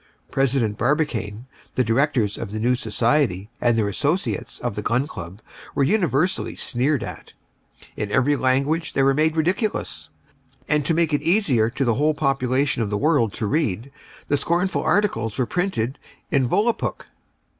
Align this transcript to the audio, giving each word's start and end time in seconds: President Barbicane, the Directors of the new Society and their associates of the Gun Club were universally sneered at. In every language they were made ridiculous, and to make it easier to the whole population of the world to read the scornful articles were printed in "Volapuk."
President 0.31 0.79
Barbicane, 0.79 1.45
the 1.75 1.83
Directors 1.83 2.35
of 2.35 2.51
the 2.51 2.59
new 2.59 2.73
Society 2.73 3.51
and 3.61 3.77
their 3.77 3.87
associates 3.87 4.59
of 4.59 4.73
the 4.73 4.81
Gun 4.81 5.05
Club 5.05 5.43
were 5.75 5.83
universally 5.83 6.55
sneered 6.55 7.03
at. 7.03 7.33
In 7.95 8.11
every 8.11 8.35
language 8.35 8.93
they 8.93 9.03
were 9.03 9.13
made 9.13 9.37
ridiculous, 9.37 10.09
and 10.67 10.83
to 10.85 10.95
make 10.95 11.13
it 11.13 11.21
easier 11.21 11.69
to 11.69 11.85
the 11.85 11.93
whole 11.93 12.15
population 12.15 12.81
of 12.81 12.89
the 12.89 12.97
world 12.97 13.31
to 13.33 13.45
read 13.45 13.91
the 14.27 14.37
scornful 14.37 14.81
articles 14.81 15.37
were 15.37 15.45
printed 15.45 15.99
in 16.31 16.49
"Volapuk." 16.49 17.05